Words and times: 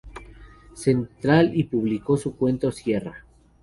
Central 0.73 1.51
y 1.55 1.65
publicó 1.65 2.17
su 2.17 2.35
cuento 2.35 2.71
"Sierra". 2.71 3.23